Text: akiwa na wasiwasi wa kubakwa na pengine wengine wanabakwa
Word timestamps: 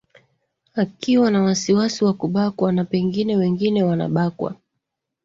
akiwa 0.73 1.31
na 1.31 1.41
wasiwasi 1.43 2.05
wa 2.05 2.13
kubakwa 2.13 2.71
na 2.73 2.85
pengine 2.85 3.35
wengine 3.35 3.83
wanabakwa 3.83 4.55